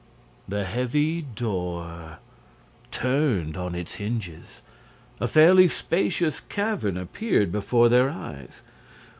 [0.47, 2.17] The heavy door
[2.89, 4.63] turned on its hinges.
[5.19, 8.63] A fairly spacious cavern appeared before their eyes.